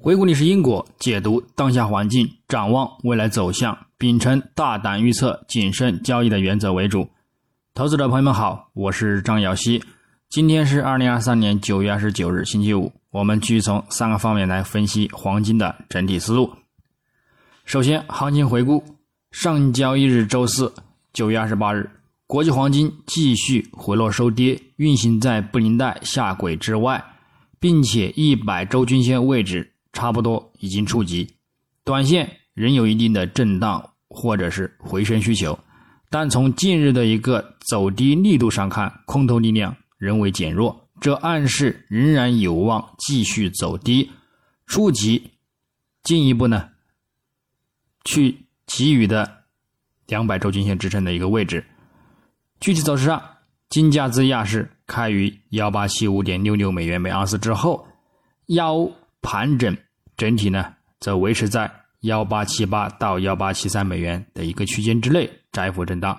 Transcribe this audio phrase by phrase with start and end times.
[0.00, 7.08] 回顾历史因果，解读当下环境，展望未来走向，秉承大胆预测、谨慎交易的原则为主。
[7.74, 9.82] 投资者朋友们好，我是张瑶希。
[10.28, 12.92] 今天是二零二三年九月二十九日，星期五。
[13.10, 16.48] 我们继续从三个方面来分析黄金的整体思路。
[17.64, 18.84] 首先，行情回顾：
[19.32, 20.72] 上交易日周四
[21.12, 21.90] 九月二十八日，
[22.28, 27.04] 国际黄金继续回落收跌，运行在布林带下轨之外，
[27.58, 29.72] 并且一百周均线位置。
[29.92, 31.28] 差不多已经触及，
[31.84, 35.58] 短线仍有一定的震荡或者是回升需求，
[36.10, 44.10] 但从近日的一个走低力度上看，空头力量仍未减弱，这暗示仍然有望继续走低，
[44.66, 45.30] 触及
[46.02, 46.68] 进一步呢
[48.04, 49.44] 去给予的
[50.06, 51.64] 两百周均线支撑的一个位置。
[52.60, 53.22] 具体走势上，
[53.68, 57.86] 金价自亚市开于幺八七五点六六美元每盎司之后，
[58.46, 58.92] 亚欧
[59.28, 59.76] 盘整。
[60.16, 66.18] 整体呢，则维持在幺八七八到幺八七三美元的一个区间之内窄幅震荡。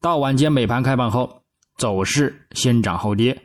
[0.00, 1.42] 到晚间美盘开盘后，
[1.78, 3.40] 走势先涨后跌，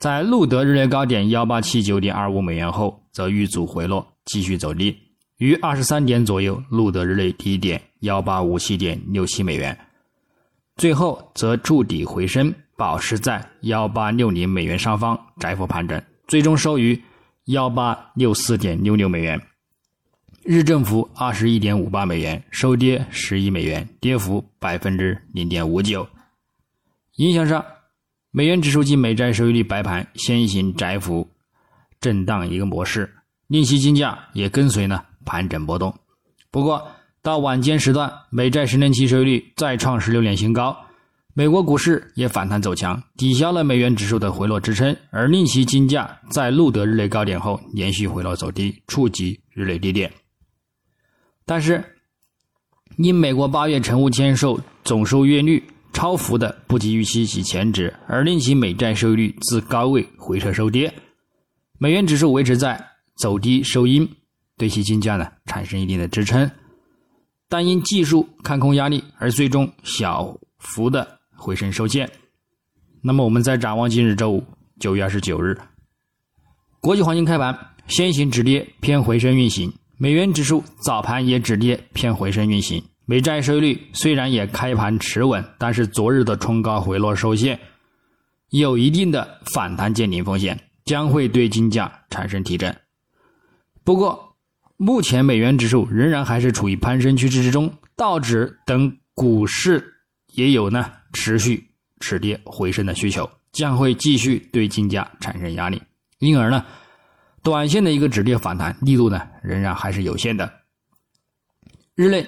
[0.00, 4.98] 在录得日内高点幺八七九点二五美元后，则遇阻回落，继续走低，
[5.38, 9.78] 于二十三点左右录得日内低点幺八五七点六七美元，
[10.76, 17.00] 最后则筑底回升，保持在幺八六零美元上方窄幅盘整，最终收于。
[17.46, 19.38] 幺八六四点六六美元，
[20.44, 26.08] 日振幅二十一点五八美元，收跌十一美元，跌幅百分之零点五九。
[27.16, 27.62] 影响上，
[28.30, 31.28] 美元指数及美债收益率白盘先行窄幅
[32.00, 33.12] 震荡一个模式，
[33.48, 35.94] 利息金价也跟随呢盘整波动。
[36.50, 40.74] 不过到晚间时段，美债十年期收益率再创十六年新高。
[41.36, 50.12] 美国股市也反弹走强，抵消了美元指数的回落支撑，而令其金价在录得日内高点后连续回落走低，触及日内低点。
[51.44, 51.84] 但是，
[52.98, 55.60] 因美国八月成屋签售总收益率
[55.92, 60.94] 超幅的不及预期及前值，而令其美债收益率自高位回撤收跌，
[61.78, 62.80] 美元指数维持在
[63.16, 64.08] 走低收阴，
[64.56, 66.48] 对其金价呢产生一定的支撑，
[67.48, 71.18] 但因技术看空压力而最终小幅的。
[71.44, 72.10] 回升收线。
[73.02, 74.42] 那么，我们再展望今日周五
[74.80, 75.54] 九月二十九日，
[76.80, 77.54] 国际黄金开盘
[77.86, 87.60] 先行止跌偏回升运行，美元指数早盘也止跌偏回升运行，美债收益率虽然也开盘持稳，但是昨日的冲高回落收线，
[88.48, 92.74] 有一定的反弹见顶风险，将会对金价产生提振。
[93.84, 94.34] 不过，
[94.78, 99.92] 目前美元指数仍然还是处于攀升趋势之中，道指等股市
[100.32, 100.90] 也有呢。
[101.14, 101.66] 持续
[102.00, 105.80] 止跌回升的需求将会继续对金价产生压力，
[106.18, 106.66] 因而呢，
[107.42, 110.52] 短线的一个止跌反弹力度呢仍然还是有限的。
[111.94, 112.26] 日内，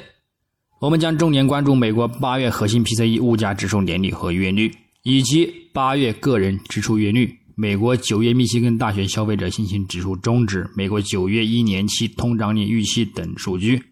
[0.81, 4.73] 我们将重点关注美国八月核心 PCE 物价指数年率和月率，
[5.03, 13.83] 以及八月个人支出月率、美国九月密歇根大学消费者信心指数终止、美国九月一年期通胀率预期等数据。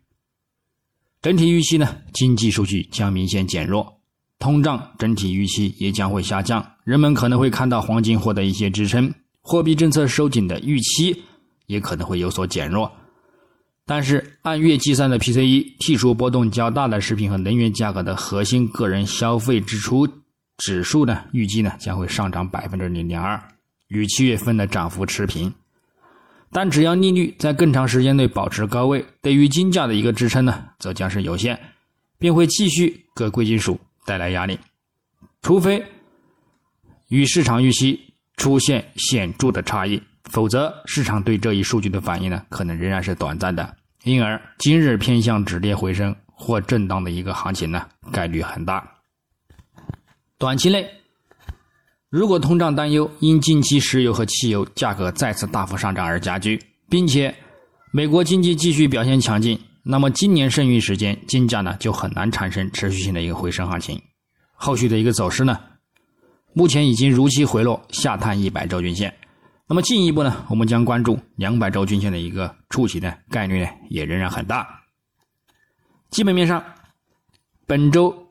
[1.21, 4.01] 整体预期呢，经济数据将明显减弱。
[4.45, 9.11] 通胀整体预期也将会下降，人们可能会看到黄金获得一些支撑，
[9.41, 11.25] 货币政策收紧的预期
[11.65, 12.93] 也可能会有所减弱。
[13.87, 20.07] 但是按月计算的 PCE 剔除波动较大的食品和能源价格的核心个人消费支出
[20.59, 23.43] 指数呢，预计呢将会上涨百分之零点二，
[23.89, 25.51] 与七月份的涨幅持平。
[26.53, 31.59] 但只要利率在更长时间内保持高位，对于金价的一个支撑呢，则将是有限，
[32.19, 33.81] 并会继续各贵金属。
[34.05, 34.59] 带来压力，
[35.43, 35.85] 除非
[37.09, 43.77] 与市场预期出现显著的差异，否则市场对这一数据的反应呢，可能仍然是短暂的。
[44.05, 48.87] 因而，今日偏向止跌回升或震荡的一个行情呢，概率很大。
[50.37, 50.87] 短期内，
[52.11, 56.61] 如果通胀担忧因近期石油和汽油价格再次大幅上涨而加剧，
[56.91, 57.35] 并且
[57.93, 59.59] 美国经济继续表现强劲。
[59.87, 64.01] 那么今年剩余时间，金价呢就很难产生持续性的一个回升行情。
[64.55, 65.61] 后续的一个走势呢，
[66.55, 69.15] 目前已经如期回落下探一百周均线。
[69.67, 74.67] 那么进一步呢，我们将关注两百周均线的一个触及的概率呢，也仍然很大。
[76.09, 76.65] 基本面上，
[77.67, 78.29] 本周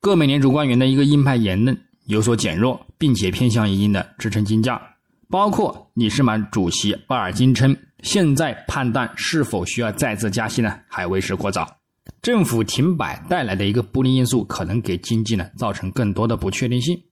[0.00, 4.82] 各美联储官员的一个鹰派言论有所减弱，并且偏向一定的支撑金价，
[5.30, 7.76] 包括理事满主席鲍尔金称。
[8.02, 11.78] 现在判断是否需要再次加息呢，还为时过早。
[12.22, 17.02] 政府停摆带来的一个不利因素，可能给经济呢造成更多的不确定性。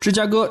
[0.00, 0.50] 芝加哥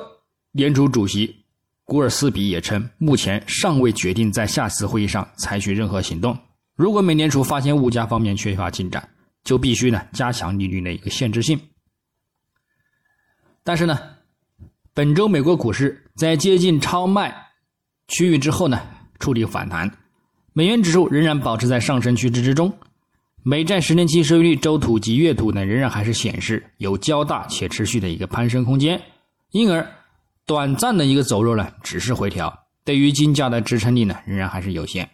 [0.52, 1.44] 联储主席
[1.84, 6.38] 古尔斯比也称，目前尚未决定在下次会议上采取任何行动。
[6.76, 9.10] 如果美联储发现物价方面缺乏进展，
[9.44, 11.60] 就必须呢加强利率的一个限制性。
[13.64, 14.00] 但是呢，
[14.94, 17.51] 本周美国股市在接近超卖
[18.12, 18.82] 区域之后呢，
[19.20, 19.90] 触底反弹，
[20.52, 22.72] 美元指数仍然保持在上升趋势之中。
[23.42, 29.02] 美债十年期收益率周图及月图呢，仍然还是显示有较大且持续的一个攀升空间，
[29.52, 29.90] 因而
[30.46, 32.54] 短暂的一个走弱呢，只是回调，
[32.84, 35.10] 对于金价的支撑力呢，仍然还是有限。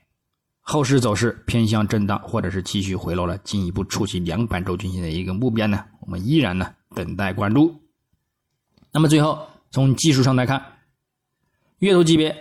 [0.61, 7.79] 后市走势偏向震荡，或者是继续回落了，进一步触及两百周均线的一个目标呢，我们依然呢等待关注。
[8.91, 10.59] 那么最后从技术上来看，
[11.77, 12.35] 月图级别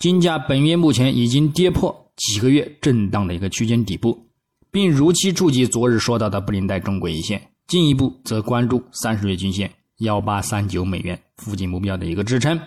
[0.00, 4.26] 金价本月目前已经跌破几个月震荡的一个区间底部。
[4.70, 12.58] 并如期触及昨日说到的布林带中轨一线，进一步则关注三十月均线幺八三九美元附近目标的一个支撑。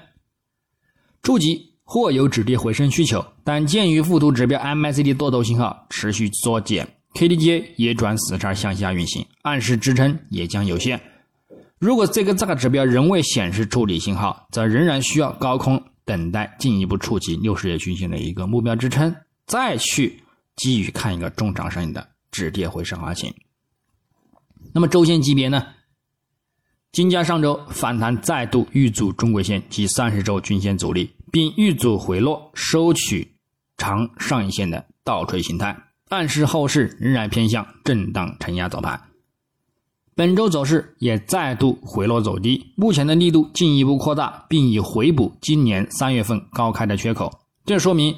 [1.24, 11.02] 触及或有止跌回升需求，但鉴于附图指标 MACD 多头信号持续缩减，KDJ 也转死叉向下运行，暗示支撑也将有限。
[11.80, 19.16] 如果这个这个指标仍未显示处理信号，则仍然需要高空等待进一步触及六十日均线的一个目标支撑，
[19.46, 20.20] 再去。
[20.56, 23.34] 基于看一个中长上影的止跌回升行情，
[24.72, 25.66] 那么周线级别呢？
[26.92, 33.36] 金价上周反弹再度遇阻中轨线及三十周均线阻力，并遇阻回落收取
[33.78, 35.76] 长上影线的倒锤形态，
[36.10, 39.10] 暗示后市仍然偏向震荡承压走盘。
[40.16, 48.16] 本周走势也再度回落走低，目前的力度进一步扩大，并已回补今年三月份高开的缺口，这说明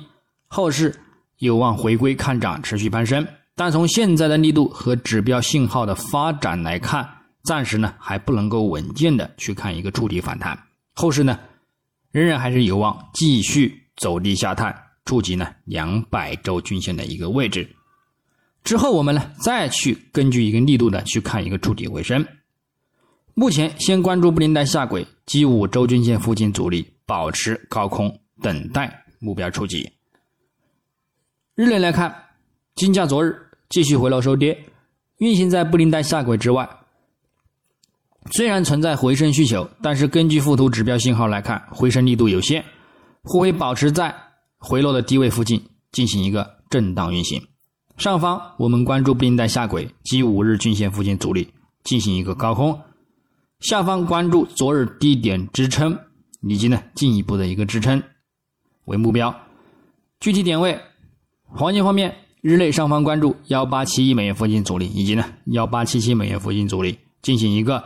[0.47, 0.99] 后市。
[1.39, 3.27] 有望回归看涨，持续攀升。
[3.57, 7.05] 但从现在的力度和指标信号的发展来看，
[7.43, 10.57] 暂时呢还不能够稳健的去看一个触底反弹。
[10.93, 11.37] 后市呢
[12.11, 17.69] 仍然还是有望继续走低下探，触及呢两百周均线的一个位置。
[18.65, 22.25] 之后我们呢再去根据一个力度呢去看一个触底回升。
[23.35, 29.91] 目前先关注布林带下轨及五周均线附近阻力，保持高空等待目标触及。
[31.53, 32.13] 日内来看，
[32.75, 33.35] 金价昨日
[33.69, 34.57] 继续回落收跌，
[35.19, 36.67] 运行在布林带下轨之外。
[38.31, 42.65] 虽然存在回升需求，但是根据附图指标信号来看，回升力度有限，
[43.21, 44.15] 或会保持在
[44.57, 45.61] 回落的低位附近
[45.91, 47.39] 进行一个震荡运行。
[47.97, 51.47] 上方我们关注布林带下轨及五日均线附近阻力
[51.83, 52.77] 进行一个高空，
[53.61, 55.97] 下方关注昨日低点支撑
[56.41, 58.03] 以及呢进一步的一个支撑
[58.83, 59.33] 为目标，
[60.19, 60.79] 具体点位。
[61.47, 67.81] 黄金方面，日内上方关注幺八七亿美元附近阻力，以及呢幺八七七美元附近阻力，进行一个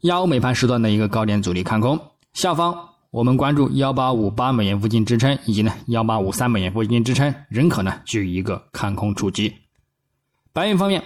[0.00, 2.00] 幺美盘时段的一个高点阻力看空。
[2.32, 9.52] 下方我们关注幺八五八美元附近支撑，以及呢幺八五三美元附近支撑，仍可呢具一个看空触击。
[10.50, 11.02] 白银方面，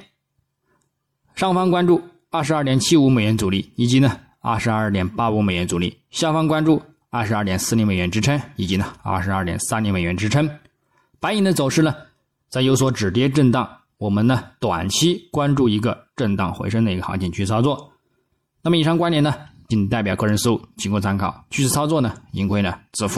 [1.35, 2.01] 上方关注
[2.31, 6.81] 二十二点七五美元阻力，以及呢二十二点八五美元阻力；下方关注
[7.11, 10.49] 二十二点四零美元支撑，以及呢二十二点三零美元支撑。
[11.19, 11.93] 白银的走势呢，
[12.49, 13.69] 在有所止跌震荡，
[13.99, 17.91] 我们呢短期关注一个震荡回升的一个行情去操作。
[18.63, 19.35] 那么以上观点呢，
[19.69, 21.45] 仅代表个人思路，仅供参考。
[21.51, 23.15] 趋势操作呢，盈亏呢自负。